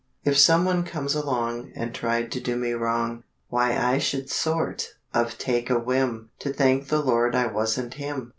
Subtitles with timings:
[0.23, 4.95] If some one come along, And tried to do me wrong, Why I should sort
[5.13, 8.29] of take a whim To thank the Lord I wasn't him.